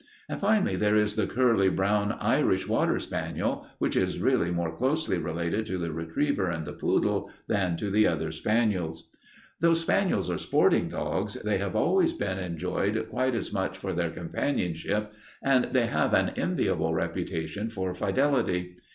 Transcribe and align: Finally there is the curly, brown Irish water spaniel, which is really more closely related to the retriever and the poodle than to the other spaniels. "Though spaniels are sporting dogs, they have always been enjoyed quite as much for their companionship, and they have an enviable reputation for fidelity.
Finally 0.39 0.75
there 0.75 0.95
is 0.95 1.15
the 1.15 1.27
curly, 1.27 1.69
brown 1.69 2.13
Irish 2.13 2.67
water 2.67 2.97
spaniel, 2.97 3.67
which 3.77 3.95
is 3.95 4.17
really 4.17 4.49
more 4.49 4.75
closely 4.75 5.19
related 5.19 5.63
to 5.67 5.77
the 5.77 5.91
retriever 5.93 6.49
and 6.49 6.65
the 6.65 6.73
poodle 6.73 7.29
than 7.47 7.77
to 7.77 7.91
the 7.91 8.07
other 8.07 8.31
spaniels. 8.31 9.11
"Though 9.59 9.75
spaniels 9.75 10.27
are 10.31 10.39
sporting 10.39 10.89
dogs, 10.89 11.35
they 11.35 11.59
have 11.59 11.75
always 11.75 12.13
been 12.13 12.39
enjoyed 12.39 13.09
quite 13.11 13.35
as 13.35 13.53
much 13.53 13.77
for 13.77 13.93
their 13.93 14.09
companionship, 14.09 15.13
and 15.43 15.65
they 15.65 15.85
have 15.85 16.15
an 16.15 16.29
enviable 16.29 16.95
reputation 16.95 17.69
for 17.69 17.93
fidelity. 17.93 18.77